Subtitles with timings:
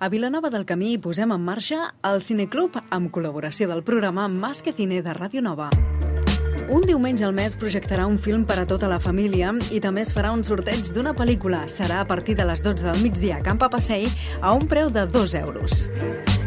[0.00, 4.70] A Vilanova del Camí posem en marxa el Cineclub amb col·laboració del programa Más que
[4.70, 5.74] Cine de Ràdio Nova.
[6.70, 10.14] Un diumenge al mes projectarà un film per a tota la família i també es
[10.14, 11.66] farà un sorteig d'una pel·lícula.
[11.66, 14.06] Serà a partir de les 12 del migdia a Camp Passei
[14.38, 15.90] a un preu de 2 euros.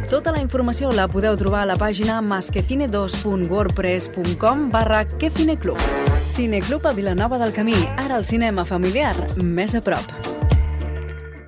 [0.07, 5.75] Tota la informació la podeu trobar a la pàgina masquecine2.wordpress.com barra quecineclub.
[6.23, 10.30] Cineclub a Vilanova del Camí, ara el cinema familiar, més a prop.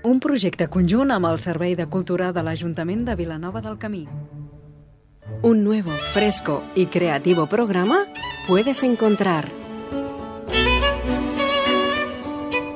[0.03, 4.01] Un projecte conjunt amb el Servei de Cultura de l'Ajuntament de Vilanova del Camí.
[5.41, 8.07] Un nuevo, fresco y creativo programa
[8.45, 9.47] puedes encontrar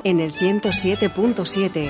[0.05, 1.89] en el 107.7.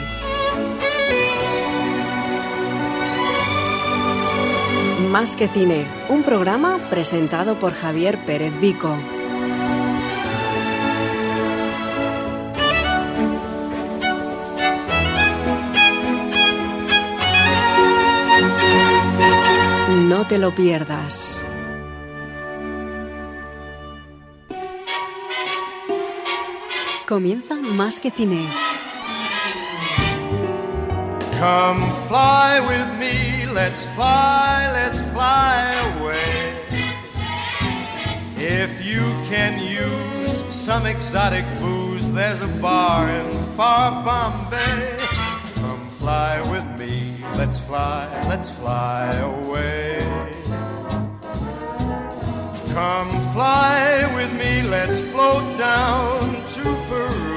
[5.11, 8.97] Más que cine, un programa presentado por Javier Pérez Vico.
[20.17, 21.45] No te lo pierdas.
[27.08, 28.47] Comienza Más que Cine.
[31.39, 36.17] Come fly with me, let's fly, let's fly away.
[38.38, 44.97] If you can use some exotic booze, there's a bar in far Bombay.
[45.61, 47.06] Come fly with me,
[47.38, 49.99] let's fly, let's fly away.
[52.73, 57.27] Come fly with me, let's float down to Peru.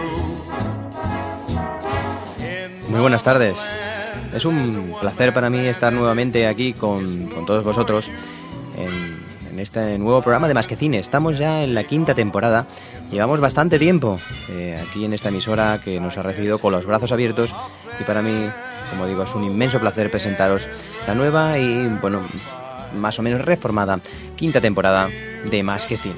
[2.88, 3.60] Muy buenas tardes.
[4.34, 8.10] Es un placer para mí estar nuevamente aquí con, con todos vosotros
[8.76, 10.98] en, en este nuevo programa de Más que Cine.
[10.98, 12.66] Estamos ya en la quinta temporada.
[13.10, 14.18] Llevamos bastante tiempo
[14.50, 17.52] eh, aquí en esta emisora que nos ha recibido con los brazos abiertos
[18.00, 18.48] y para mí,
[18.91, 20.69] como digo, es un inmenso placer presentaros
[21.06, 22.20] la nueva y, bueno,
[22.94, 24.00] más o menos reformada
[24.36, 25.08] quinta temporada
[25.50, 26.16] de Más que Cine.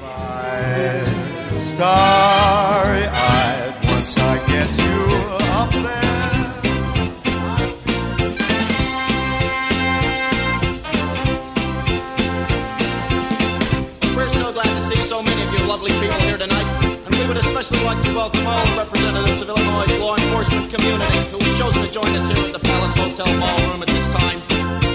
[17.63, 21.91] especially like to welcome all the representatives of Illinois' law enforcement community have chosen to
[21.91, 24.41] join us here at the Palace Hotel Ballroom at this time.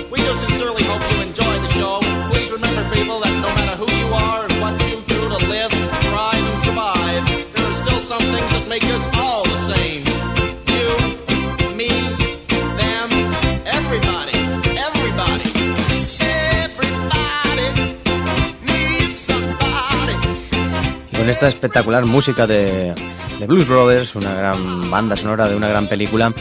[0.10, 2.00] We do sincerely hope you enjoy the show.
[2.32, 5.72] Please remember, people, that no matter who you are and what you do to live,
[6.10, 7.24] thrive, and survive,
[7.54, 10.02] there are still some things that make us all the same.
[10.74, 10.90] You,
[11.76, 11.90] me,
[12.82, 13.10] them,
[13.66, 14.38] everybody,
[14.88, 15.46] everybody.
[16.66, 18.00] Everybody
[18.64, 20.16] needs somebody.
[21.12, 22.96] Y con esta espectacular música de,
[23.40, 26.34] de Blues Brothers, una gran banda sonora de una gran película,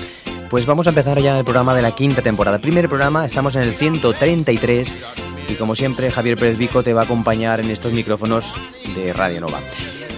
[0.49, 2.59] pues vamos a empezar ya el programa de la quinta temporada.
[2.59, 4.97] Primer programa, estamos en el 133
[5.49, 8.55] y como siempre Javier Pérez Vico te va a acompañar en estos micrófonos
[8.95, 9.59] de Radio Nova.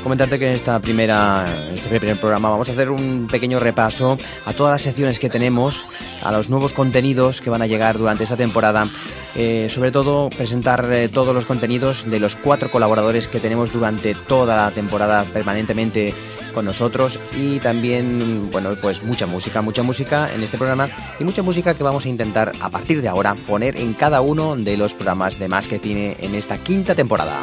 [0.03, 4.17] Comentarte que en esta primera, este primer programa vamos a hacer un pequeño repaso
[4.47, 5.85] a todas las secciones que tenemos,
[6.23, 8.91] a los nuevos contenidos que van a llegar durante esta temporada.
[9.35, 14.15] Eh, sobre todo presentar eh, todos los contenidos de los cuatro colaboradores que tenemos durante
[14.15, 16.15] toda la temporada permanentemente
[16.55, 20.89] con nosotros y también, bueno, pues mucha música, mucha música en este programa
[21.21, 24.57] y mucha música que vamos a intentar a partir de ahora poner en cada uno
[24.57, 27.39] de los programas de Más que Cine en esta quinta temporada.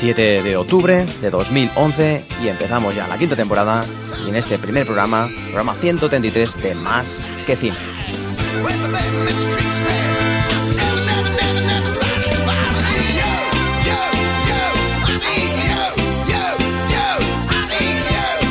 [0.00, 3.84] 7 de octubre de 2011 y empezamos ya la quinta temporada
[4.24, 7.76] y en este primer programa, programa 133 de Más que Cine.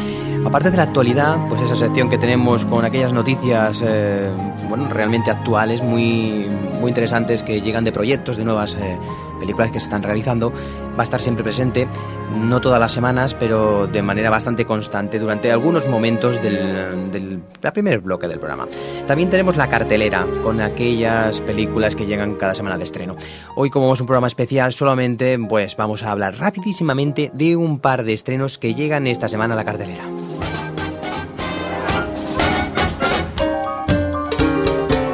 [0.45, 4.31] Aparte de la actualidad, pues esa sección que tenemos con aquellas noticias eh,
[4.69, 6.49] bueno, realmente actuales, muy,
[6.81, 8.97] muy interesantes que llegan de proyectos, de nuevas eh,
[9.41, 10.53] películas que se están realizando,
[10.97, 11.87] va a estar siempre presente,
[12.35, 18.29] no todas las semanas, pero de manera bastante constante durante algunos momentos del, primer bloque
[18.29, 18.67] del programa.
[19.07, 23.17] También tenemos la cartelera con aquellas películas que llegan cada semana de estreno.
[23.55, 28.05] Hoy, como es un programa especial, solamente pues vamos a hablar rapidísimamente de un par
[28.05, 30.05] de estrenos que llegan esta semana a la cartelera.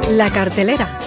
[0.09, 1.02] La cartelera.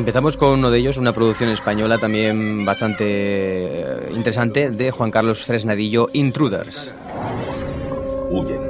[0.00, 5.44] Empezamos con uno de ellos, una producción española también bastante eh, interesante de Juan Carlos
[5.44, 6.90] Fresnadillo, Intruders.
[8.30, 8.69] Huyen.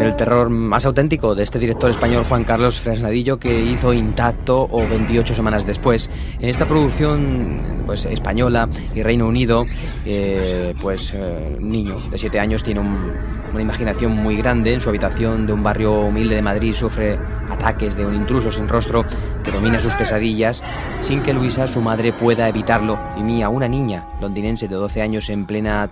[0.00, 4.78] El terror más auténtico de este director español Juan Carlos Fresnadillo que hizo Intacto o
[4.88, 6.10] 28 semanas después.
[6.40, 9.66] En esta producción pues española y Reino Unido,
[10.06, 13.12] eh, pues eh, niño de 7 años tiene un-
[13.52, 14.72] una imaginación muy grande.
[14.72, 17.18] En su habitación de un barrio humilde de Madrid sufre
[17.48, 19.04] ataques de un intruso sin rostro
[19.42, 20.62] que domina sus pesadillas
[21.00, 22.98] sin que Luisa, su madre, pueda evitarlo.
[23.18, 25.90] Y Mía, una niña londinense de 12 años en plena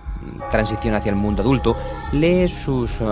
[0.51, 1.75] transición hacia el mundo adulto,
[2.11, 2.47] lee a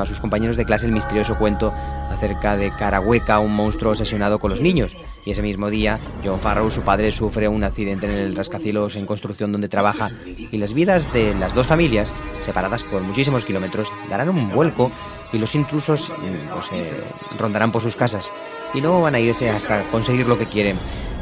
[0.05, 1.73] sus compañeros de clase el misterioso cuento
[2.09, 4.95] acerca de Carahueca, un monstruo obsesionado con los niños.
[5.25, 9.05] Y ese mismo día, John Farrow, su padre, sufre un accidente en el rascacielos en
[9.05, 14.29] construcción donde trabaja y las vidas de las dos familias, separadas por muchísimos kilómetros, darán
[14.29, 14.91] un vuelco
[15.33, 17.03] y los intrusos mm, pues, eh,
[17.37, 18.31] rondarán por sus casas
[18.73, 20.77] y no van a irse hasta conseguir lo que quieren.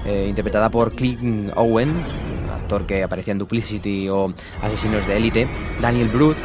[0.05, 1.91] Eh, interpretada por Clint Owen,
[2.65, 5.47] actor que aparecía en Duplicity o Asesinos de Élite,
[5.79, 6.35] Daniel Brühl, eh,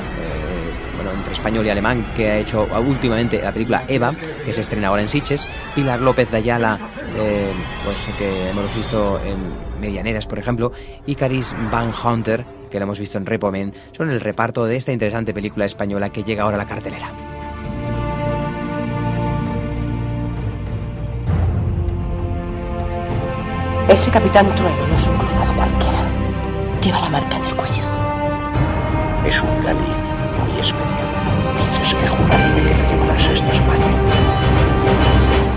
[0.96, 4.12] bueno, entre español y alemán, que ha hecho últimamente la película Eva,
[4.44, 6.78] que se estrena ahora en Sitges, Pilar López de Ayala,
[7.16, 7.50] eh,
[7.84, 10.72] pues que hemos visto en Medianeras, por ejemplo,
[11.06, 14.92] y Caris Van Hunter, que la hemos visto en Repomen, son el reparto de esta
[14.92, 17.39] interesante película española que llega ahora a la cartelera.
[23.90, 25.98] Ese capitán Trueno no es un cruzado cualquiera.
[26.80, 27.82] Lleva la marca en el cuello.
[29.26, 29.78] Es un Dalí
[30.38, 31.08] muy especial.
[31.72, 33.86] Tienes que jurarme que lo llevarás hasta España.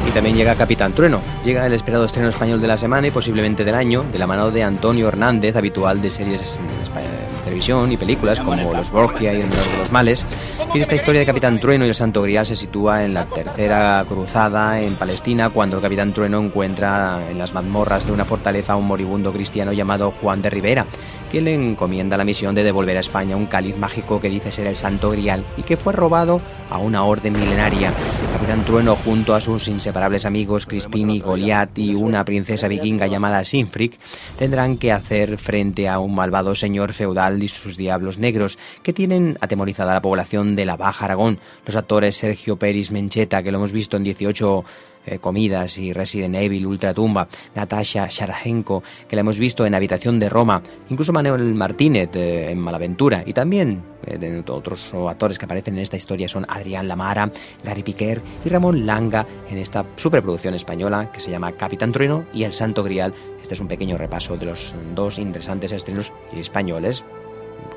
[0.07, 1.21] Y también llega Capitán Trueno.
[1.43, 4.49] Llega el esperado estreno español de la semana y posiblemente del año, de la mano
[4.51, 7.22] de Antonio Hernández, habitual de series en España- en
[7.53, 10.25] televisión y películas como Los Borgia y El Menor de los Males.
[10.73, 14.03] Y esta historia de Capitán Trueno y el Santo Grial se sitúa en la tercera
[14.09, 18.75] cruzada en Palestina, cuando el Capitán Trueno encuentra en las mazmorras de una fortaleza a
[18.75, 20.87] un moribundo cristiano llamado Juan de Rivera,
[21.31, 24.65] que le encomienda la misión de devolver a España un cáliz mágico que dice ser
[24.65, 26.41] el Santo Grial y que fue robado
[26.71, 27.93] a una orden milenaria.
[28.33, 33.43] Capitán Trueno, junto a sus inseparables amigos Crispin y Goliat y una princesa vikinga llamada
[33.43, 33.99] Sinfric,
[34.39, 39.37] tendrán que hacer frente a un malvado señor feudal y sus diablos negros que tienen
[39.41, 41.39] atemorizada a la población de la Baja Aragón.
[41.65, 44.65] Los actores Sergio Peris Mencheta, que lo hemos visto en 18
[45.05, 50.29] eh, Comidas y Resident Evil, Ultratumba, Natasha Sharajenko, que la hemos visto en Habitación de
[50.29, 55.81] Roma, incluso Manuel Martínez eh, en Malaventura, y también eh, otros actores que aparecen en
[55.81, 57.31] esta historia son Adrián Lamara,
[57.63, 62.43] Gary Piquer y Ramón Langa en esta superproducción española que se llama Capitán Trueno y
[62.43, 63.13] El Santo Grial.
[63.41, 67.03] Este es un pequeño repaso de los dos interesantes estrenos españoles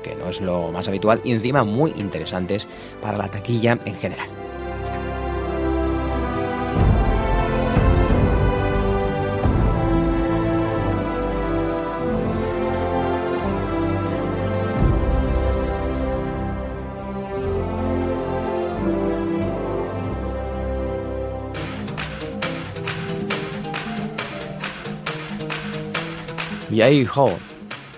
[0.07, 2.67] que no es lo más habitual y encima muy interesantes
[3.01, 4.29] para la taquilla en general.
[26.69, 27.31] Yay Ho,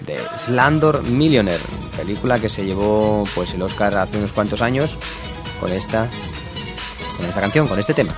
[0.06, 4.98] de Slandor Millionaire, película que se llevó pues el Oscar hace unos cuantos años
[5.60, 6.10] con esta,
[7.18, 8.18] con esta canción, con este tema.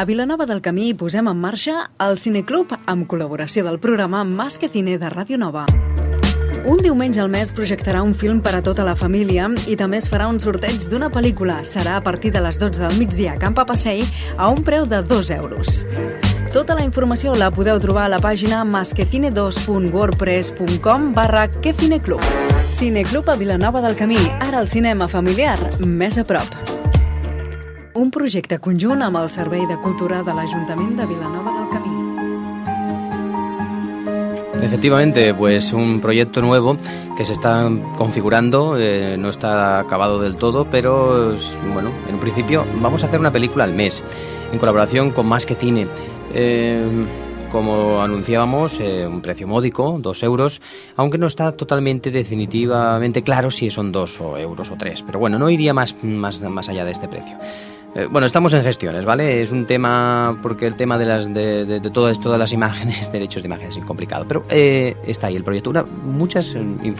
[0.00, 4.70] A Vilanova del Camí posem en marxa el Cineclub amb col·laboració del programa Más que
[4.72, 5.66] Cine de Ràdio Nova.
[6.64, 10.08] Un diumenge al mes projectarà un film per a tota la família i també es
[10.08, 11.60] farà un sorteig d'una pel·lícula.
[11.68, 15.04] Serà a partir de les 12 del migdia a Camp Passei a un preu de
[15.04, 15.84] 2 euros.
[16.48, 22.24] Tota la informació la podeu trobar a la pàgina masquecine2.wordpress.com barra quecineclub.
[22.72, 26.48] Cineclub a Vilanova del Camí, ara el cinema familiar, més a prop.
[28.00, 31.90] Un projecte conjunt amb el Servei de Cultura de l'Ajuntament de Vilanova del Camí.
[34.64, 36.78] Efectivamente, pues un proyecto nuevo
[37.14, 41.34] que se está configurando, eh, no está acabado del todo, pero
[41.74, 44.02] bueno, en un principio vamos a hacer una película al mes,
[44.50, 45.86] en colaboración con Más que Cine.
[46.32, 47.06] Eh,
[47.52, 50.62] como anunciábamos, eh, un precio módico, dos euros,
[50.96, 55.02] aunque no está totalmente definitivamente claro si son dos o euros o tres.
[55.02, 57.36] Pero bueno, no iría más, más, más allá de este precio.
[57.92, 59.42] Eh, bueno, estamos en gestiones, ¿vale?
[59.42, 63.42] Es un tema, porque el tema de las de, de, todas, todas las imágenes, derechos
[63.42, 65.70] de imágenes es complicado, pero eh, está ahí el proyecto.
[65.70, 66.56] Una, muchas,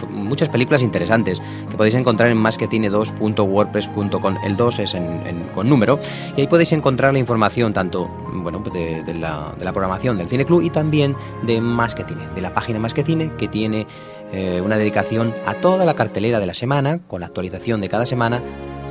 [0.09, 4.37] muchas películas interesantes que podéis encontrar en masquecine2.wordpress.com.
[4.43, 5.97] El 2 es en, con número,
[6.35, 10.27] y ahí podéis encontrar la información tanto bueno, de, de, la, de la programación del
[10.27, 13.47] Cine Club y también de Más que Cine, de la página Más que Cine, que
[13.47, 13.87] tiene
[14.33, 18.05] eh, una dedicación a toda la cartelera de la semana, con la actualización de cada
[18.05, 18.41] semana,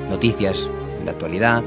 [0.09, 0.67] noticias
[1.05, 1.63] de actualidad,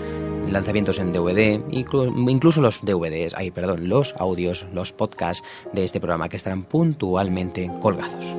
[0.50, 6.30] lanzamientos en DVD, incluso los DVDs, ay, perdón, los audios, los podcasts de este programa
[6.30, 8.36] que estarán puntualmente colgados.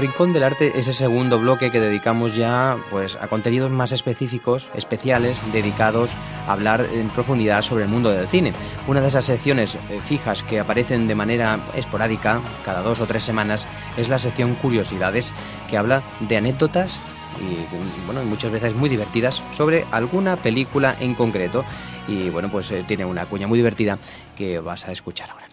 [0.00, 4.70] Rincón del Arte es el segundo bloque que dedicamos ya pues, a contenidos más específicos,
[4.74, 6.12] especiales, dedicados
[6.46, 8.54] a hablar en profundidad sobre el mundo del cine.
[8.88, 13.24] Una de esas secciones eh, fijas que aparecen de manera esporádica, cada dos o tres
[13.24, 15.34] semanas, es la sección Curiosidades,
[15.68, 16.98] que habla de anécdotas
[17.38, 21.62] y bueno, muchas veces muy divertidas sobre alguna película en concreto.
[22.08, 23.98] Y bueno, pues eh, tiene una cuña muy divertida
[24.34, 25.49] que vas a escuchar ahora.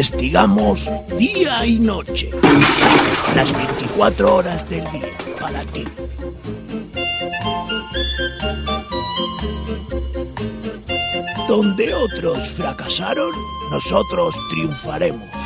[0.00, 0.88] Investigamos
[1.18, 2.30] día y noche,
[3.36, 5.84] las 24 horas del día, para ti.
[11.46, 13.30] Donde otros fracasaron,
[13.70, 15.39] nosotros triunfaremos.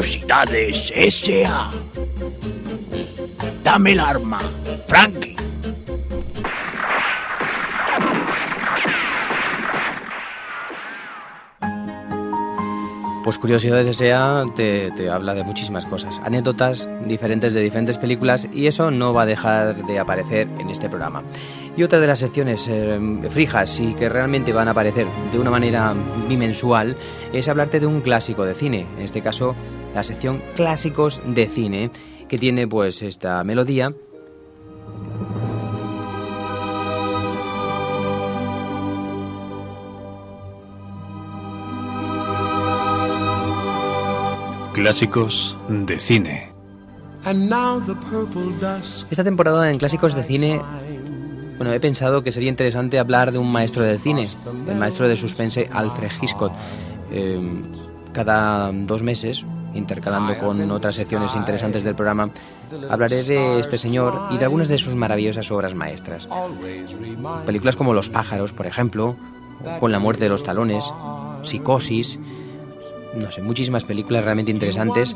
[0.00, 1.70] Curiosidades S.A.
[3.62, 4.40] Dame el arma,
[4.86, 5.36] Frankie.
[13.22, 14.46] Pues Curiosidades S.A.
[14.56, 19.26] Te, habla de muchísimas cosas, anécdotas diferentes de diferentes películas y eso no va a
[19.26, 21.22] dejar de aparecer en este programa.
[21.76, 25.50] Y otra de las secciones eh, frijas y que realmente van a aparecer de una
[25.50, 25.94] manera
[26.26, 26.96] bimensual
[27.34, 29.54] es hablarte de un clásico de cine, en este caso
[29.94, 31.90] la sección Clásicos de Cine,
[32.28, 33.94] que tiene pues esta melodía
[44.72, 46.52] Clásicos de cine.
[49.10, 50.60] Esta temporada en Clásicos de Cine,
[51.58, 54.26] bueno, he pensado que sería interesante hablar de un maestro del cine,
[54.68, 56.52] el maestro de suspense Alfred Hitchcock.
[57.10, 57.62] Eh,
[58.12, 62.30] cada dos meses, intercalando con otras secciones interesantes del programa,
[62.88, 66.28] hablaré de este señor y de algunas de sus maravillosas obras maestras.
[67.46, 69.16] Películas como Los pájaros, por ejemplo,
[69.78, 70.90] Con la muerte de los talones,
[71.42, 72.18] Psicosis,
[73.14, 75.14] no sé, muchísimas películas realmente interesantes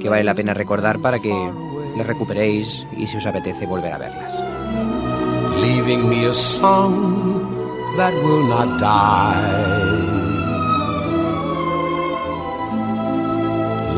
[0.00, 1.32] que vale la pena recordar para que
[1.96, 4.42] les recuperéis y si os apetece volver a verlas.
[5.60, 6.94] leaving me a song
[7.96, 9.99] that will not die.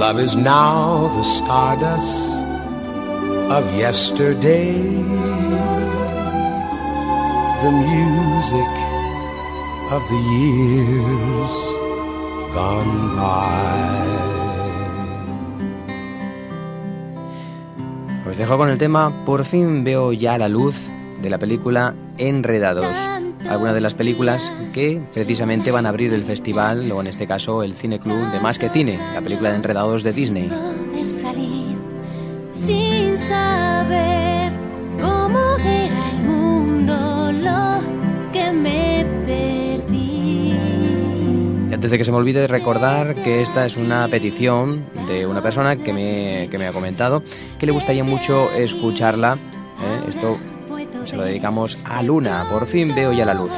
[0.02, 2.42] Love is now the stardust
[3.56, 4.74] of yesterday,
[7.62, 8.72] the music
[9.94, 11.54] of the years
[12.52, 14.02] gone by.
[18.28, 20.74] Os dejo con el tema Por fin veo ya la luz
[21.22, 23.21] de la película Enredados.
[23.48, 27.62] Algunas de las películas que precisamente van a abrir el festival, o en este caso
[27.62, 30.48] el Cine Club de Más que Cine, la película de Enredados de Disney.
[30.48, 31.76] poder salir
[32.52, 34.52] sin saber
[35.00, 40.54] cómo era el mundo lo que me perdí.
[41.70, 45.42] Y antes de que se me olvide recordar que esta es una petición de una
[45.42, 47.22] persona que me, que me ha comentado
[47.58, 49.34] que le gustaría mucho escucharla.
[49.34, 50.08] ¿eh?
[50.08, 50.38] Esto
[51.04, 52.46] se lo dedicamos a Luna.
[52.50, 53.52] Por fin veo ya la luz.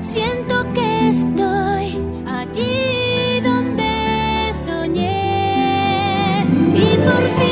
[0.00, 7.45] Siento que estoy allí donde soñé y por fin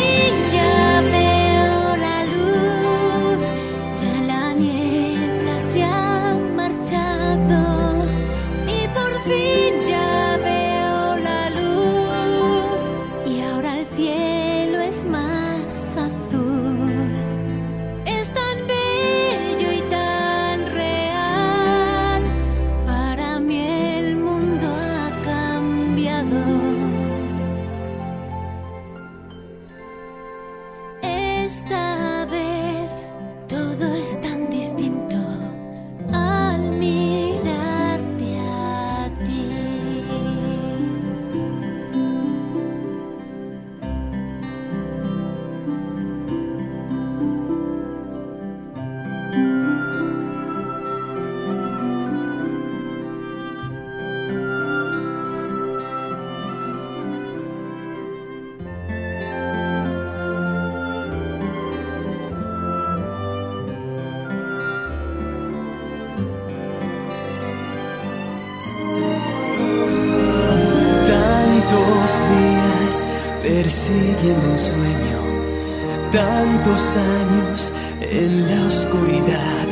[78.01, 79.67] en la oscuridad,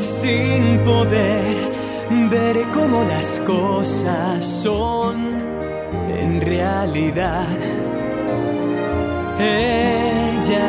[0.00, 1.56] sin poder
[2.30, 5.30] ver cómo las cosas son
[6.10, 7.46] en realidad.
[9.38, 10.64] Ella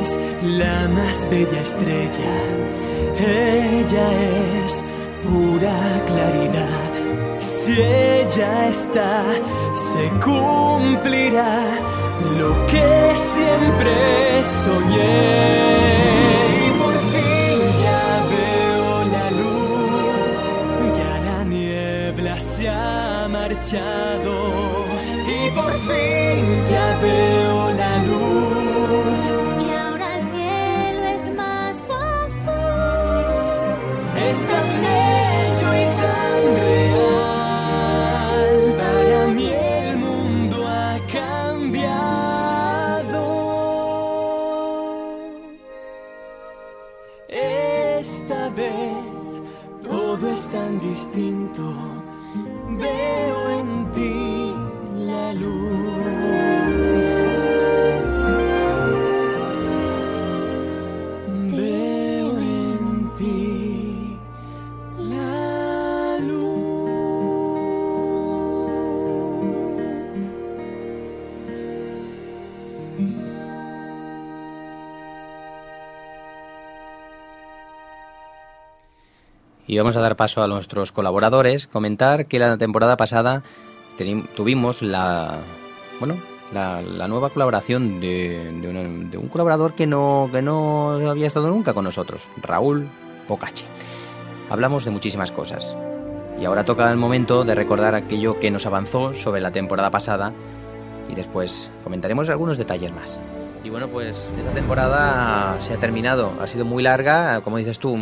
[0.00, 2.34] es la más bella estrella,
[3.18, 4.08] ella
[4.64, 4.84] es
[5.24, 6.90] pura claridad.
[7.38, 9.22] Si ella está,
[9.74, 11.60] se cumplirá
[12.38, 15.28] lo que siempre soñé.
[16.66, 24.37] Y por fin ya veo la luz, ya la niebla se ha marchado.
[79.68, 81.68] Y vamos a dar paso a nuestros colaboradores.
[81.68, 83.44] Comentar que la temporada pasada
[84.34, 85.38] tuvimos la
[86.00, 86.16] bueno
[86.52, 91.26] la, la nueva colaboración de, de un, de un colaborador que no, que no había
[91.26, 92.88] estado nunca con nosotros, Raúl
[93.28, 93.66] Bocache.
[94.50, 95.76] Hablamos de muchísimas cosas.
[96.40, 100.32] Y ahora toca el momento de recordar aquello que nos avanzó sobre la temporada pasada
[101.10, 103.18] y después comentaremos algunos detalles más.
[103.64, 106.32] Y bueno, pues esta temporada se ha terminado.
[106.40, 107.98] Ha sido muy larga, como dices tú,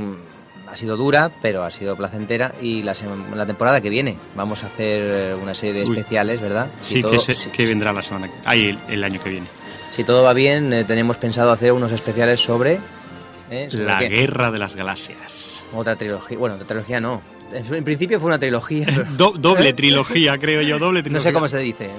[0.77, 2.53] ha sido dura, pero ha sido placentera.
[2.61, 2.95] Y la,
[3.35, 5.97] la temporada que viene vamos a hacer una serie de Uy.
[5.99, 6.69] especiales, ¿verdad?
[6.83, 8.31] Sí, que, se- que vendrá la semana.
[8.45, 9.47] Ay, el, el año que viene.
[9.91, 12.79] Si todo va bien, eh, tenemos pensado hacer unos especiales sobre...
[13.51, 13.69] ¿eh?
[13.71, 14.09] ¿Sobre La qué?
[14.09, 15.65] guerra de las galaxias.
[15.75, 16.37] Otra trilogía.
[16.37, 17.23] Bueno, otra trilogía no.
[17.53, 18.87] En principio fue una trilogía.
[19.17, 21.31] Do- doble trilogía, creo yo, doble No trilogía.
[21.31, 21.91] sé cómo se dice.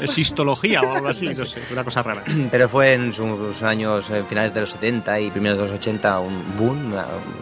[0.00, 2.22] Eh, Sistología o algo así, no sé, una cosa rara.
[2.50, 6.42] Pero fue en sus años finales de los 70 y primeros de los 80 un
[6.58, 6.92] boom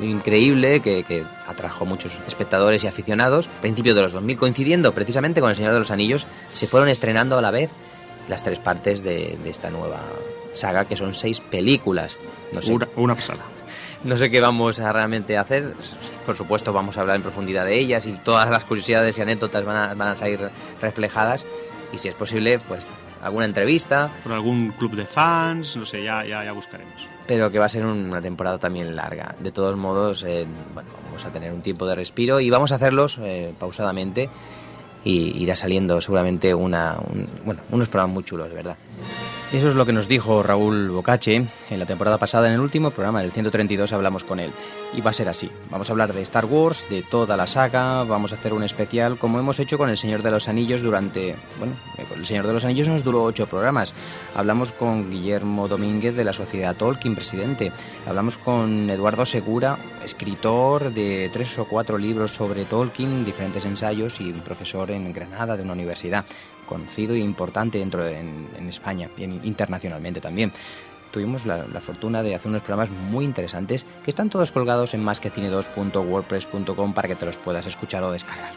[0.03, 3.49] increíble que, que atrajo muchos espectadores y aficionados.
[3.61, 7.39] Principios de los 2000, coincidiendo precisamente con El Señor de los Anillos, se fueron estrenando
[7.39, 7.71] a la vez
[8.29, 10.01] las tres partes de, de esta nueva
[10.53, 12.17] saga, que son seis películas.
[12.53, 13.41] No sé, Una, una pasada.
[14.05, 15.75] No sé qué vamos a realmente hacer.
[16.27, 19.65] Por supuesto, vamos a hablar en profundidad de ellas y todas las curiosidades y anécdotas
[19.65, 20.41] van a, van a salir
[20.81, 21.47] reflejadas.
[21.93, 22.91] Y si es posible, pues
[23.23, 27.09] alguna entrevista, Por algún club de fans, no sé, ya, ya, ya buscaremos.
[27.27, 29.35] pero que va a ser una temporada también larga.
[29.41, 32.75] De todos modos, eh, bueno, vamos a tener un tiempo de respiro y vamos a
[32.75, 34.29] hacerlos eh, pausadamente
[35.05, 38.77] y irá saliendo seguramente una, un- bueno, unos programas muy chulos, de verdad.
[39.55, 41.37] Eso es lo que nos dijo Raúl Bocache
[41.71, 44.51] en la temporada pasada, en el último programa, el 132, hablamos con él.
[44.95, 45.49] Y va a ser así.
[45.71, 49.17] Vamos a hablar de Star Wars, de toda la saga, vamos a hacer un especial
[49.17, 51.37] como hemos hecho con El Señor de los Anillos durante...
[51.61, 51.75] Bueno,
[52.17, 53.95] El Señor de los Anillos nos duró ocho programas.
[54.35, 57.71] Hablamos con Guillermo Domínguez de la Sociedad Tolkien, presidente.
[58.09, 64.33] Hablamos con Eduardo Segura, escritor de tres o cuatro libros sobre Tolkien, diferentes ensayos y
[64.33, 66.25] profesor en Granada de una universidad
[66.65, 70.53] conocido e importante dentro de, en, España y en- internacionalmente también.
[71.13, 75.05] Tuvimos la, la fortuna de hacer unos programas muy interesantes que están todos colgados en
[75.05, 78.53] másquecine2.wordpress.com para que te los puedas escuchar o descargar.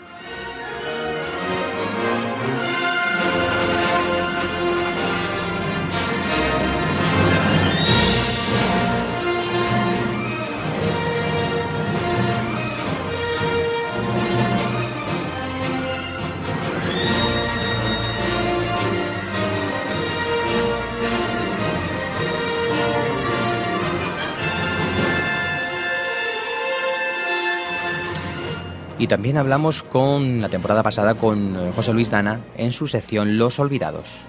[28.99, 33.37] Y también hablamos con la temporada pasada con eh, José Luis Dana en su sección
[33.37, 34.21] Los Olvidados.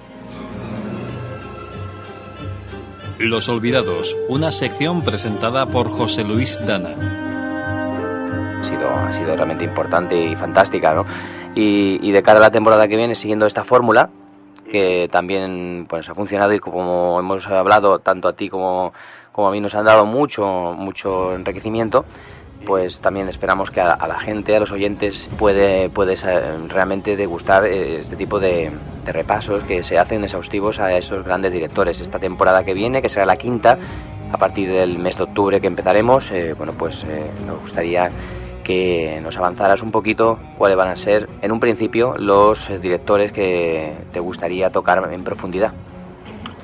[3.19, 6.91] Los Olvidados, una sección presentada por José Luis Dana.
[8.61, 11.05] Ha sido, ha sido realmente importante y fantástica, ¿no?
[11.55, 14.11] Y, y de cara a la temporada que viene, siguiendo esta fórmula,
[14.69, 18.93] que también pues, ha funcionado y como hemos hablado, tanto a ti como,
[19.33, 22.05] como a mí nos han dado mucho, mucho enriquecimiento,
[22.69, 26.17] pues también esperamos que a, la gente, a los oyentes, puede, puede
[26.69, 28.71] realmente degustar eh, este tipo de,
[29.07, 32.03] repasos que se hacen exhaustivos a esos grandes directores.
[32.03, 33.79] Esta temporada que viene, que será la quinta,
[34.31, 38.11] a partir del mes de octubre que empezaremos, eh, bueno, pues eh, nos gustaría
[38.63, 43.95] que nos avanzaras un poquito cuáles van a ser, en un principio, los directores que
[44.13, 45.73] te gustaría tocar en profundidad.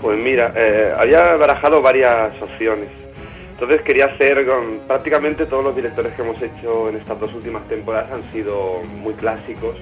[0.03, 3.04] Pues mira, eh, había barajado varias opciones.
[3.55, 7.67] Entonces quería hacer con prácticamente todos los directores que hemos hecho en estas dos últimas
[7.69, 9.77] temporadas han sido muy clásicos.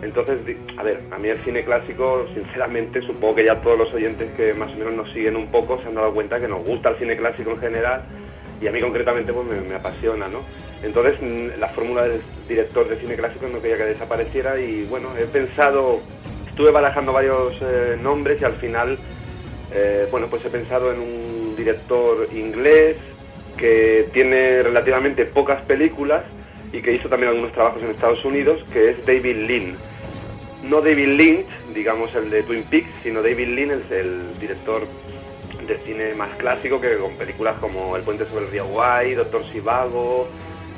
[0.00, 0.38] Entonces,
[0.78, 4.54] a ver, a mí el cine clásico, sinceramente, supongo que ya todos los oyentes que
[4.54, 6.96] más o menos nos siguen un poco se han dado cuenta que nos gusta el
[6.96, 8.04] cine clásico en general
[8.58, 10.40] y a mí concretamente pues me, me apasiona, ¿no?
[10.82, 11.20] Entonces
[11.58, 16.00] la fórmula del director de cine clásico no quería que desapareciera y bueno, he pensado,
[16.48, 18.98] estuve barajando varios eh, nombres y al final,
[19.74, 22.96] eh, bueno, pues he pensado en un director inglés
[23.56, 26.24] que tiene relativamente pocas películas
[26.72, 29.76] y que hizo también algunos trabajos en Estados Unidos, que es David Lean.
[30.62, 34.82] No David Lynch, digamos el de Twin Peaks, sino David Lean, el, el director
[35.66, 39.44] de cine más clásico que con películas como El puente sobre el río Guay, Doctor
[39.52, 40.28] Sivago,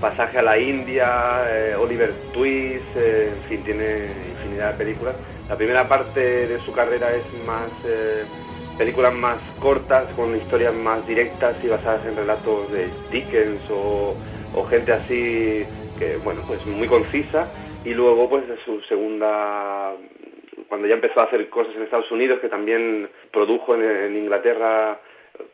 [0.01, 5.15] Pasaje a la India, eh, Oliver Twist, eh, en fin, tiene infinidad de películas.
[5.49, 8.25] La primera parte de su carrera es más eh,
[8.77, 14.19] películas más cortas, con historias más directas y basadas en relatos de Dickens o,
[14.69, 17.53] gente así que, bueno, pues muy concisa.
[17.85, 19.95] Y luego, pues de su segunda
[20.69, 24.99] cuando ya empezó a hacer cosas en Estados Unidos, que también produjo en, Inglaterra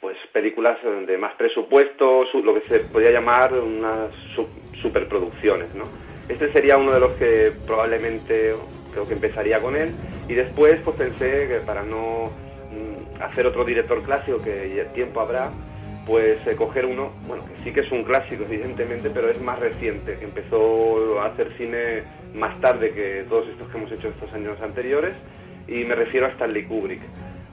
[0.00, 4.48] pues películas de más presupuesto, su- lo que se podría llamar unas su-
[4.80, 5.88] superproducciones, ¿no?
[6.28, 8.54] Este sería uno de los que probablemente
[8.90, 9.96] creo que empezaría con él
[10.28, 12.32] y después pues pensé que para no
[13.20, 15.50] hacer otro director clásico que tiempo habrá,
[16.06, 19.58] pues eh, coger uno, bueno, que sí que es un clásico evidentemente, pero es más
[19.58, 22.02] reciente, que empezó a hacer cine
[22.34, 25.14] más tarde que todos estos que hemos hecho estos años anteriores
[25.66, 27.02] y me refiero a Stanley Kubrick.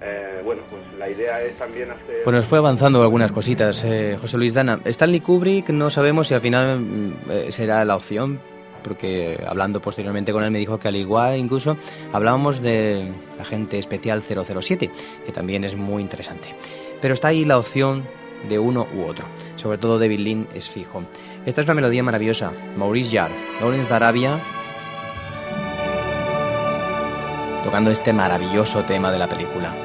[0.01, 2.23] Eh, bueno, pues la idea es también hacer...
[2.23, 4.79] Pues nos fue avanzando algunas cositas, eh, José Luis Dana.
[4.85, 8.39] Stanley Kubrick, no sabemos si al final mm, eh, será la opción,
[8.85, 11.77] porque hablando posteriormente con él me dijo que al igual incluso
[12.13, 14.91] hablábamos de Agente Especial 007,
[15.25, 16.55] que también es muy interesante.
[17.01, 18.03] Pero está ahí la opción
[18.47, 19.25] de uno u otro.
[19.55, 21.03] Sobre todo David Lean es fijo.
[21.45, 22.53] Esta es una melodía maravillosa.
[22.77, 24.39] Maurice Jarre, Lawrence de Arabia,
[27.63, 29.84] tocando este maravilloso tema de la película.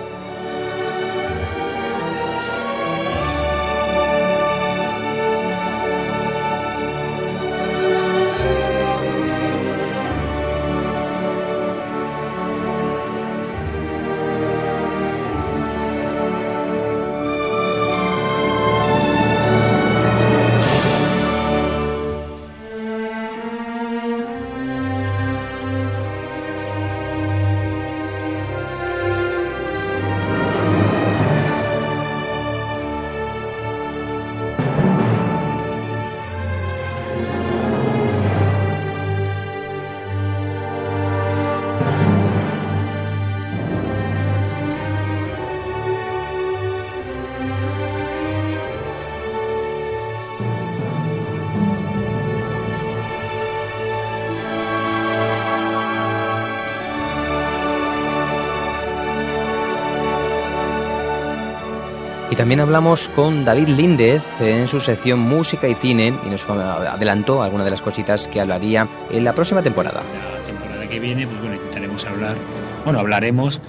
[62.41, 67.67] También hablamos con David Líndez en su sección Música y Cine y nos adelantó algunas
[67.67, 70.03] de las cositas que hablaría en la próxima temporada.
[70.39, 72.37] La temporada que viene, pues bueno, intentaremos hablar,
[72.85, 73.61] bueno, hablaremos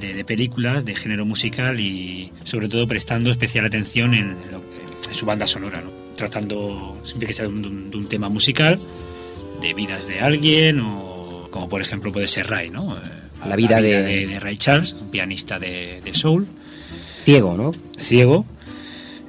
[0.00, 4.62] de, de películas, de género musical y sobre todo prestando especial atención en, lo-
[5.06, 5.90] en su banda sonora, ¿no?
[6.16, 8.80] tratando siempre que sea de un, de un tema musical,
[9.60, 12.96] de vidas de alguien o como por ejemplo puede ser Ray, ¿no?
[12.96, 13.00] Eh,
[13.46, 16.46] La vida de- de, de Ray Charles, un pianista de soul.
[17.24, 17.72] Ciego, ¿no?
[17.98, 18.44] Ciego.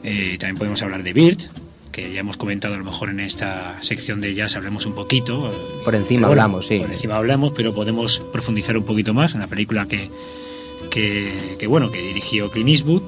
[0.04, 1.40] Eh, también podemos hablar de Bird,
[1.94, 5.54] que ya hemos comentado a lo mejor en esta sección de jazz hablemos un poquito.
[5.86, 6.80] Por encima bueno, hablamos, sí.
[6.80, 10.10] Por encima hablamos, pero podemos profundizar un poquito más en la película que,
[10.92, 13.02] que, que, bueno, que dirigió Clint Eastwood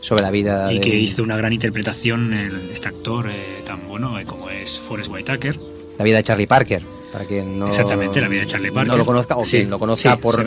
[0.00, 0.80] Sobre la vida y de...
[0.80, 5.10] que hizo una gran interpretación el, este actor eh, tan bueno eh, como es Forrest
[5.10, 5.58] Whitaker.
[5.98, 6.99] La vida de Charlie Parker.
[7.12, 8.92] Para quien no, Exactamente, la vida de Charlie Parker.
[8.92, 10.44] no lo conozca o Sí, quien lo conozca sí, por,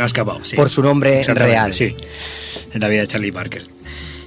[0.56, 1.74] por su nombre real.
[1.74, 1.96] Sí,
[2.74, 3.66] en la vida de Charlie Parker.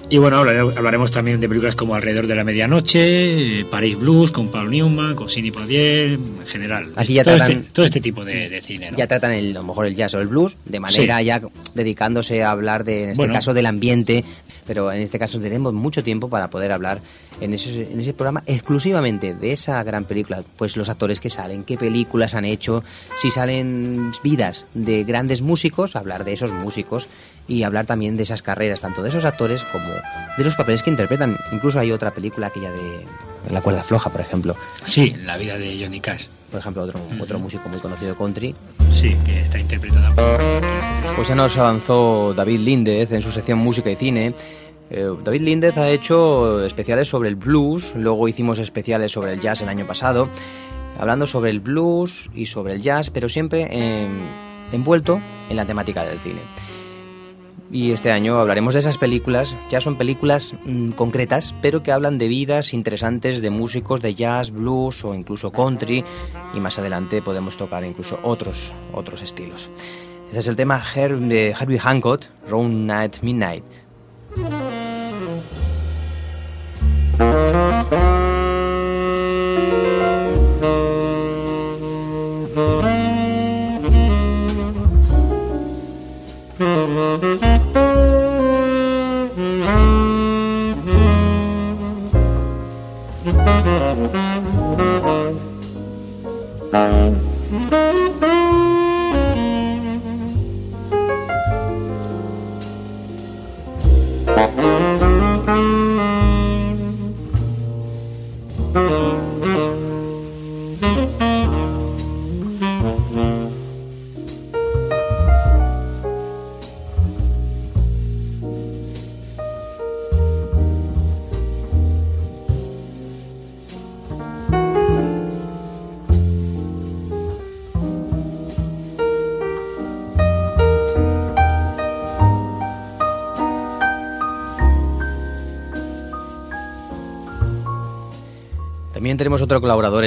[0.09, 4.71] Y bueno, hablaremos también de películas como Alrededor de la Medianoche, Paris Blues con Paul
[4.71, 6.93] Newman, con Sidney Poitier, en general.
[6.95, 8.93] Aquí ya todo, tratan- este, todo este tipo de, de cine.
[8.93, 8.97] ¿no?
[8.97, 11.25] Ya tratan el, a lo mejor el jazz o el blues de manera Sí.
[11.25, 11.41] ya
[11.75, 13.35] dedicándose a hablar de, en este Bueno.
[13.35, 14.23] caso, del ambiente,
[14.65, 17.01] pero en este caso tenemos mucho tiempo para poder hablar
[17.41, 21.65] en ese, en ese programa exclusivamente de esa gran película, pues los actores que salen,
[21.65, 22.85] qué películas han hecho,
[23.17, 27.09] si salen vidas de grandes músicos, hablar de esos músicos
[27.49, 30.91] y hablar también de esas carreras, tanto de esos actores como de los papeles que
[30.91, 31.39] interpretan.
[31.53, 33.05] Incluso hay otra película, aquella de
[33.51, 34.57] La cuerda floja, por ejemplo.
[34.85, 36.27] Sí, la vida de Johnny Cash.
[36.51, 38.55] Por ejemplo, otro, otro músico muy conocido country,
[38.91, 40.41] Sí, que está interpretada por...
[41.17, 44.35] Pues ya nos avanzó David Líndez en su sección Música y Cine.
[44.91, 49.61] Eh, David Líndez ha hecho especiales sobre el blues, luego hicimos especiales sobre el jazz
[49.63, 50.29] el año pasado,
[50.99, 54.21] hablando sobre el blues y sobre el jazz, pero siempre en-
[54.73, 56.41] envuelto en la temática del cine.
[57.71, 62.17] Y este año hablaremos de esas películas, ya son películas mm, concretas, pero que hablan
[62.17, 66.05] de vidas interesantes de músicos de jazz, blues o incluso country,
[66.55, 69.71] y más adelante podemos tocar incluso otros, otros estilos.
[70.29, 73.65] Este es el tema de Herbie Hancock, Round Night Midnight.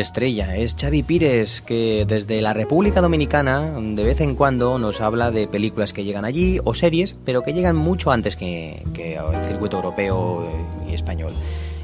[0.02, 5.32] Estrella, es Xavi Pires, que desde la República Dominicana de vez en cuando nos habla
[5.32, 9.44] de películas que llegan allí o series, pero que llegan mucho antes que, que el
[9.44, 10.52] circuito europeo
[10.90, 11.32] y español.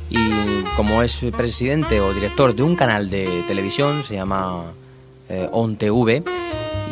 [0.09, 0.29] Y
[0.75, 4.63] como es presidente o director de un canal de televisión, se llama
[5.29, 6.23] eh, OnTV,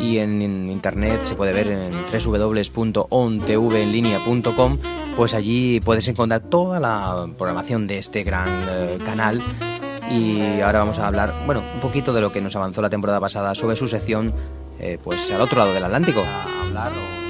[0.00, 4.78] y en, en internet se puede ver en www.ontveenlinea.com,
[5.16, 9.40] pues allí puedes encontrar toda la programación de este gran eh, canal
[10.10, 13.20] y ahora vamos a hablar, bueno, un poquito de lo que nos avanzó la temporada
[13.20, 14.32] pasada sobre su sección,
[14.80, 16.20] eh, pues al otro lado del Atlántico.
[16.22, 17.24] A hablar o-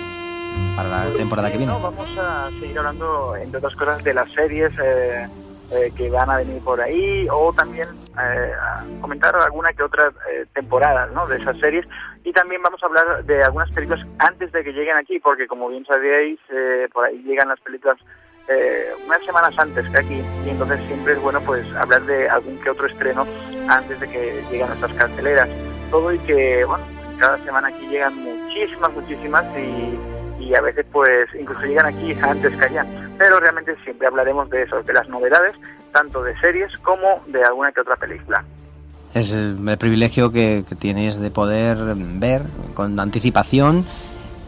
[0.77, 1.73] para la temporada que viene.
[1.73, 5.27] No, vamos a seguir hablando, entre otras cosas, de las series eh,
[5.73, 7.89] eh, que van a venir por ahí o también
[8.21, 11.27] eh, a comentar alguna que otra eh, temporada ¿no?
[11.29, 11.87] de esas series.
[12.25, 15.69] Y también vamos a hablar de algunas películas antes de que lleguen aquí, porque como
[15.69, 17.99] bien sabíais, eh, por ahí llegan las películas
[18.49, 22.59] eh, unas semanas antes que aquí y entonces siempre es bueno pues hablar de algún
[22.59, 23.27] que otro estreno
[23.69, 25.49] antes de que lleguen nuestras carteleras.
[25.91, 26.85] Todo y que, bueno,
[27.19, 32.55] cada semana aquí llegan muchísimas, muchísimas y, y a veces pues incluso llegan aquí antes
[32.57, 32.87] que allá.
[33.17, 35.55] Pero realmente siempre hablaremos de eso, de las novedades,
[35.93, 38.45] tanto de series como de alguna que otra película.
[39.15, 42.43] Es el, privilegio que, que tienes de poder ver
[42.75, 43.87] con anticipación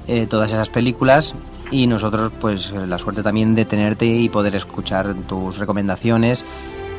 [0.08, 1.34] eh, todas esas películas
[1.70, 6.44] y nosotros pues la suerte también de tenerte y poder escuchar tus recomendaciones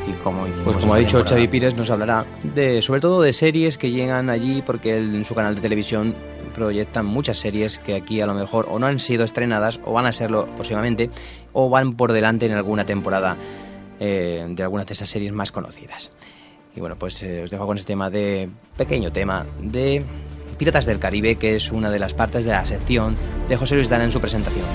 [0.08, 1.36] y como pues como ha dicho temporada.
[1.36, 5.26] Xavi Pires nos hablará de sobre todo de series que llegan allí porque él en
[5.26, 6.16] su canal de televisión
[6.56, 10.06] proyectan muchas series que aquí a lo mejor o no han sido estrenadas o van
[10.06, 11.10] a serlo próximamente
[11.54, 13.38] o van por delante en alguna temporada
[14.00, 16.12] eh, de algunas de esas series más conocidas.
[16.76, 20.04] Y bueno, pues eh, os dejo con este tema de pequeño tema de
[20.58, 23.16] Piratas del Caribe, que es una de las partes de la sección
[23.48, 24.66] de José Luis Dana en su presentación.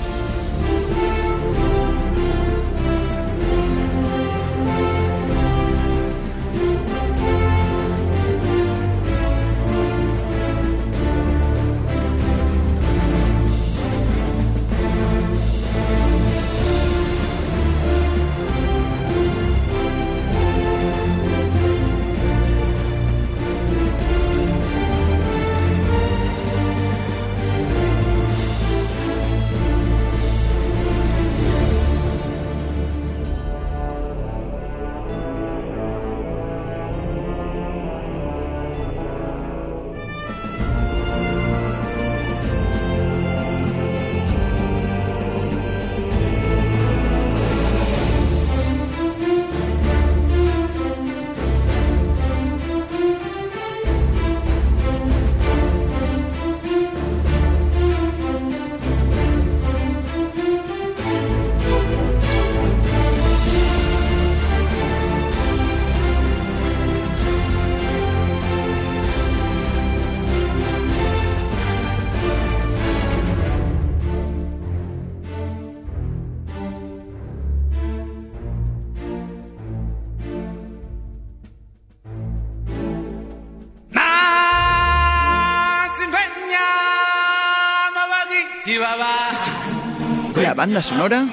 [90.36, 91.26] La banda sonora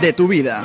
[0.00, 0.62] de tu vida.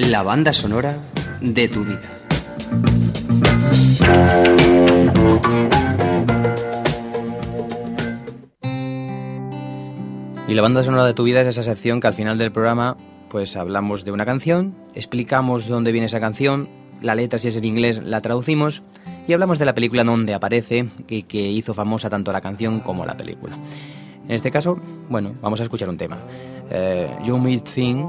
[0.00, 0.98] La banda sonora
[1.40, 2.10] de tu vida.
[10.46, 12.98] Y la banda sonora de tu vida es esa sección que al final del programa
[13.36, 16.70] pues hablamos de una canción, explicamos dónde viene esa canción,
[17.02, 18.82] la letra si es en inglés la traducimos
[19.28, 23.04] y hablamos de la película donde aparece y que hizo famosa tanto la canción como
[23.04, 23.58] la película.
[24.26, 24.80] En este caso,
[25.10, 26.18] bueno, vamos a escuchar un tema.
[26.70, 28.06] Eh, you Me Thing,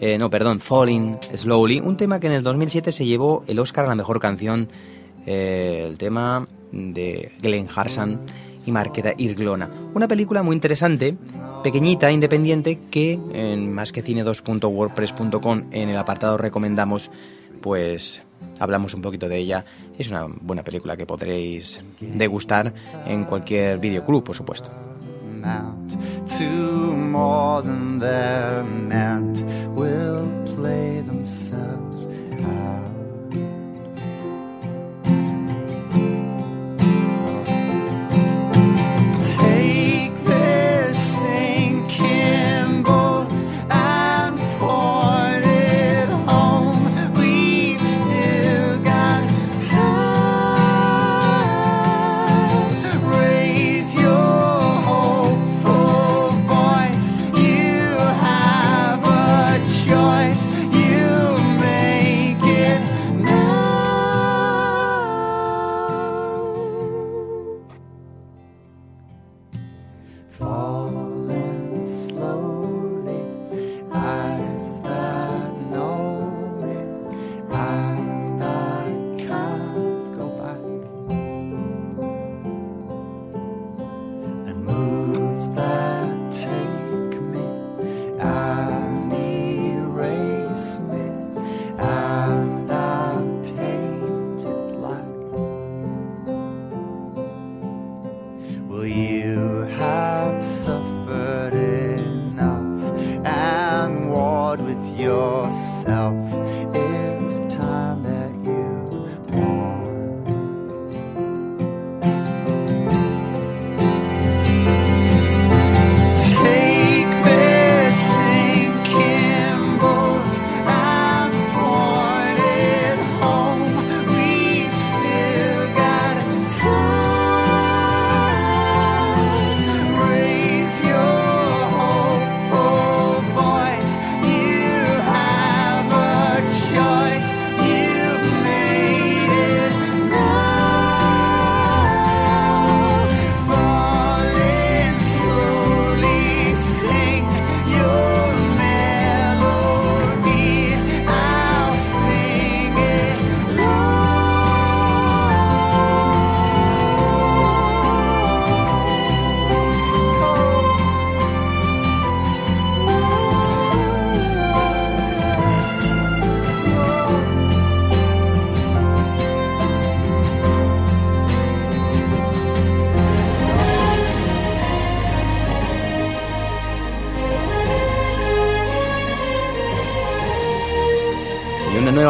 [0.00, 3.84] eh, no, perdón, Falling Slowly, un tema que en el 2007 se llevó el Oscar
[3.84, 4.68] a la mejor canción,
[5.26, 8.18] eh, el tema de Glenn Harsan
[8.66, 9.70] y Marqueta Irglona.
[9.94, 11.16] Una película muy interesante,
[11.62, 17.10] pequeñita, independiente, que en másquecine2.wordpress.com en el apartado recomendamos,
[17.60, 18.22] pues
[18.58, 19.64] hablamos un poquito de ella.
[19.98, 22.72] Es una buena película que podréis degustar
[23.06, 24.70] en cualquier videoclub, por supuesto.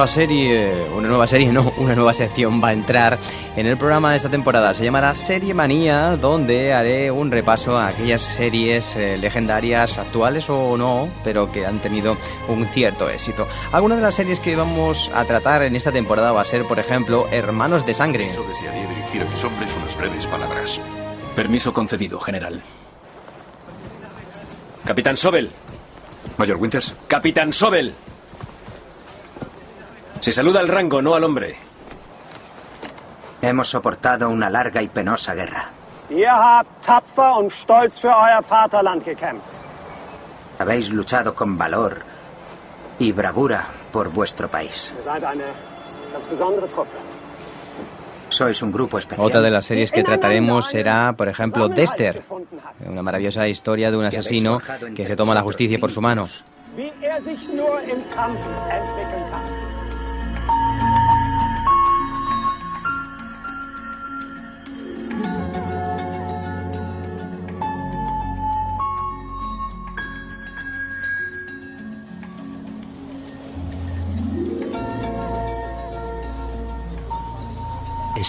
[0.00, 3.18] Nueva serie, una nueva serie, no, una nueva sección va a entrar
[3.54, 4.72] en el programa de esta temporada.
[4.72, 10.78] Se llamará Serie Manía, donde haré un repaso a aquellas series eh, legendarias, actuales o
[10.78, 12.16] no, pero que han tenido
[12.48, 13.46] un cierto éxito.
[13.72, 16.78] Alguna de las series que vamos a tratar en esta temporada va a ser, por
[16.78, 18.24] ejemplo, Hermanos de Sangre.
[18.24, 20.80] Eso desearía dirigir a mis hombres unas breves palabras.
[21.36, 22.62] Permiso concedido, general.
[24.86, 25.50] Capitán Sobel.
[26.38, 26.94] Mayor Winters.
[27.06, 27.94] Capitán Sobel.
[30.20, 31.56] Se saluda al rango, no al hombre.
[33.40, 35.70] Hemos soportado una larga y penosa guerra.
[36.10, 39.46] Ihr habt tapfer und stolz für euer Vaterland gekämpft.
[40.58, 42.02] Habéis luchado con valor
[42.98, 44.92] y bravura por vuestro país.
[48.28, 49.26] Sois un grupo especial.
[49.26, 52.22] Otra de las series que trataremos será, por ejemplo, Dexter,
[52.86, 54.60] una maravillosa historia de un asesino
[54.94, 56.26] que se toma la justicia por su mano.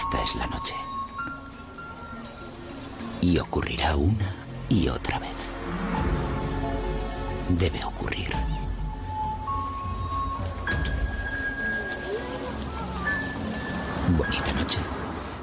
[0.02, 0.74] Esta es la noche.
[3.20, 4.34] Y ocurrirá una
[4.68, 5.36] y otra vez.
[7.48, 8.01] Debe ocurrir.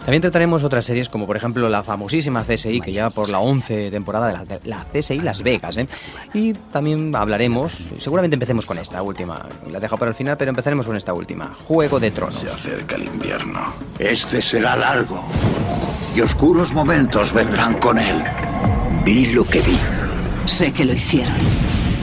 [0.09, 3.91] También trataremos otras series como por ejemplo la famosísima CSI que lleva por la 11
[3.91, 5.77] temporada de la, de la CSI Las Vegas.
[5.77, 5.87] ¿eh?
[6.33, 10.87] Y también hablaremos, seguramente empecemos con esta última, la dejo para el final, pero empezaremos
[10.87, 12.39] con esta última, Juego de Tronos.
[12.39, 13.75] Se acerca el invierno.
[13.99, 15.23] Este será largo.
[16.15, 18.23] Y oscuros momentos vendrán con él.
[19.05, 19.77] Vi lo que vi.
[20.45, 21.37] Sé que lo hicieron.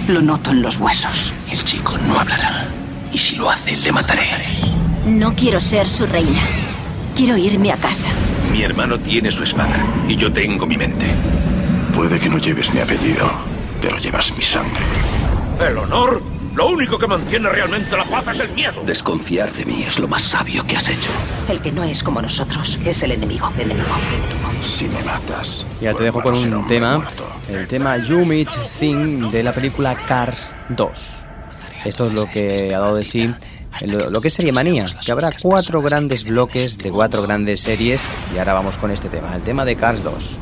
[0.07, 1.34] Lo noto en los huesos.
[1.50, 2.68] El chico no hablará.
[3.12, 4.28] Y si lo hace, le mataré.
[5.07, 6.65] No quiero ser su reina.
[7.16, 8.08] Quiero irme a casa.
[8.52, 11.06] Mi hermano tiene su espada y yo tengo mi mente.
[11.94, 13.26] Puede que no lleves mi apellido,
[13.80, 14.84] pero llevas mi sangre.
[15.66, 16.22] ¿El honor?
[16.54, 18.82] Lo único que mantiene realmente la paz es el miedo.
[18.84, 21.08] Desconfiar de mí es lo más sabio que has hecho.
[21.48, 23.50] El que no es como nosotros es el enemigo.
[23.58, 23.88] enemigo.
[24.62, 25.64] Si me matas.
[25.80, 27.02] Ya te dejo con un tema,
[27.48, 30.90] el tema You Meet Thing de la película Cars 2.
[31.86, 33.34] Esto es lo que ha dado de sí
[33.85, 38.09] lo, lo que es Serie Manía, que habrá cuatro grandes bloques de cuatro grandes series
[38.35, 40.39] y ahora vamos con este tema, el tema de Cars 2.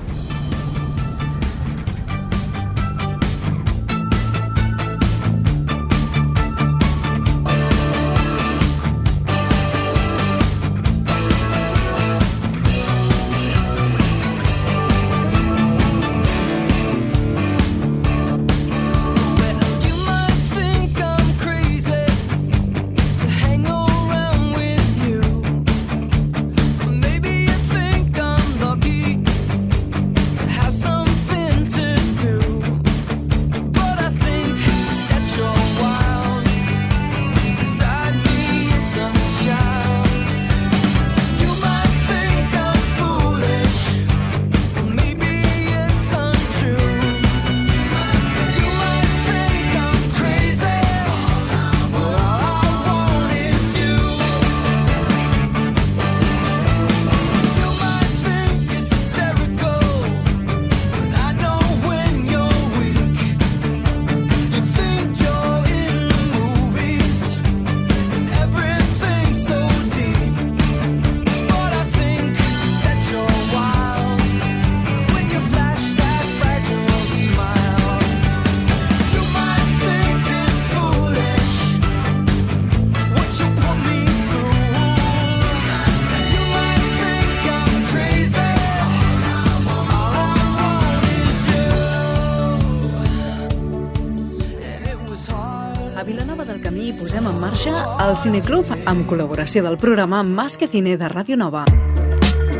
[97.54, 101.62] El Cineclub amb col·laboració del programa Más que Cine de Ràdio Nova.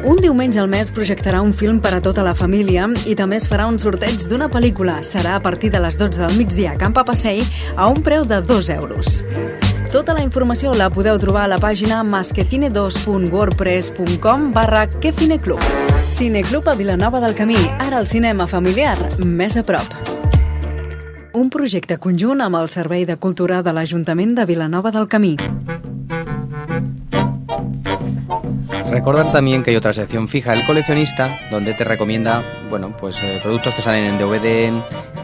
[0.07, 3.49] Un diumenge al mes projectarà un film per a tota la família i també es
[3.51, 5.03] farà un sorteig d'una pel·lícula.
[5.03, 7.43] Serà a partir de les 12 del migdia a Camp Passei
[7.75, 9.25] a un preu de 2 euros.
[9.91, 15.59] Tota la informació la podeu trobar a la pàgina masquecine2.wordpress.com barra quecineclub.
[16.07, 20.15] Cineclub a Vilanova del Camí, ara el cinema familiar, més a prop.
[21.35, 25.33] Un projecte conjunt amb el Servei de Cultura de l'Ajuntament de Vilanova del Camí.
[28.93, 33.41] Recordar también que hay otra sección fija, El Coleccionista, donde te recomienda, bueno, pues eh,
[33.43, 34.73] productos que salen en DVD,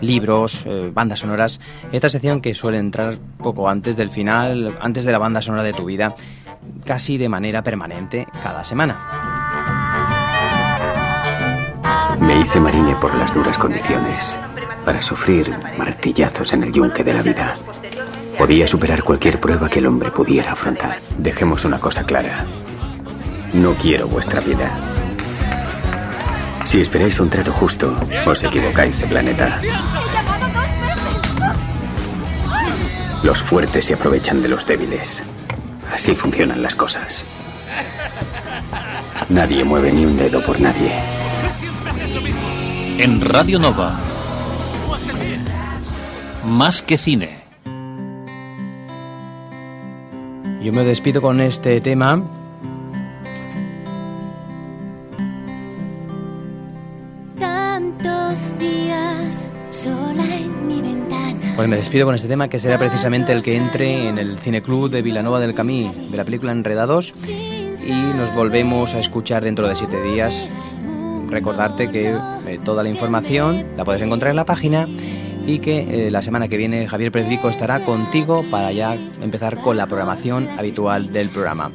[0.01, 1.61] libros, eh, bandas sonoras.
[1.93, 5.75] Esta sección que suele entrar poco antes del final, antes de la banda sonora de
[5.75, 6.17] tu vida,
[6.85, 8.99] casi de manera permanente cada semana.
[12.19, 14.39] Me hice marine por las duras condiciones,
[14.85, 17.55] para sufrir martillazos en el yunque de la vida.
[18.39, 20.99] Podía superar cualquier prueba que el hombre pudiera afrontar.
[21.19, 22.47] Dejemos una cosa clara.
[23.53, 24.79] No quiero vuestra piedad.
[26.65, 29.61] Si esperáis un trato justo, os equivocáis de planeta.
[33.23, 35.23] Los fuertes se aprovechan de los débiles.
[35.93, 37.25] Así funcionan las cosas.
[39.29, 40.93] Nadie mueve ni un dedo por nadie.
[42.99, 44.10] En Radio Nova.
[46.45, 47.39] Más que cine.
[50.63, 52.23] Yo me despido con este tema.
[57.39, 61.53] Tantos días sola en mi ventana.
[61.57, 64.91] Pues me despido con este tema que será precisamente el que entre en el Cineclub
[64.91, 69.75] de Vilanova del Camí de la película Enredados y nos volvemos a escuchar dentro de
[69.75, 70.49] siete días.
[71.29, 72.17] Recordarte que
[72.47, 74.89] eh, toda la información la puedes encontrar en la página
[75.55, 79.57] y que eh, la semana que viene Javier Pérez Vico estará contigo para ya empezar
[79.57, 81.73] con la programación habitual del programa.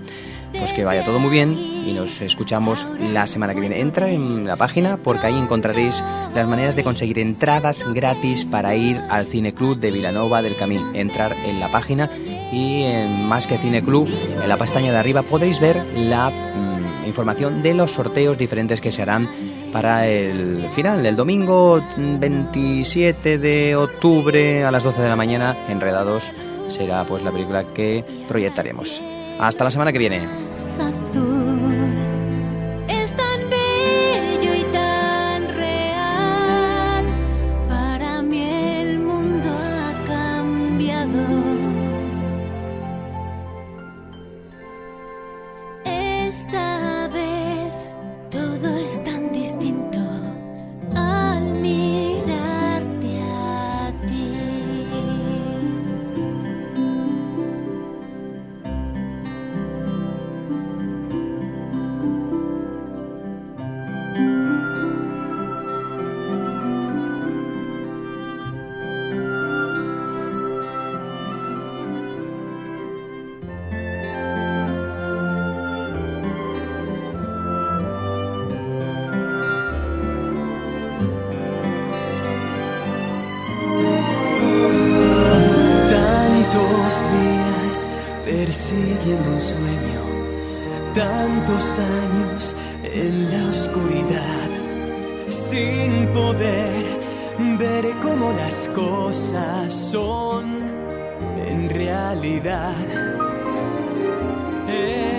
[0.57, 1.51] pues que vaya todo muy bien
[1.85, 3.81] y nos escuchamos la semana que viene.
[3.81, 6.01] Entra en la página porque ahí encontraréis
[6.33, 10.79] las maneras de conseguir entradas gratis para ir al Cine Club de Vilanova del Camí.
[10.93, 12.09] Entrar en la página
[12.53, 14.07] y en Más que Cine Club,
[14.41, 18.93] en la pestaña de arriba, podréis ver la mm, información de los sorteos diferentes que
[18.93, 19.27] se harán
[19.75, 26.31] para el final, el domingo 27 de octubre a las 12 de la mañana, Enredados
[26.69, 29.03] será pues la película que proyectaremos.
[29.37, 30.21] Hasta la semana que viene.